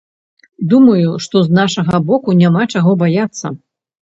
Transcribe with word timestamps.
Думаю, 0.71 1.09
што 1.27 1.35
з 1.47 1.57
нашага 1.59 1.99
боку 2.09 2.35
няма 2.41 2.63
чаго 2.73 2.99
баяцца. 3.03 3.57